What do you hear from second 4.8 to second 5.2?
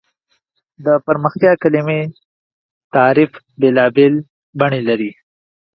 لري.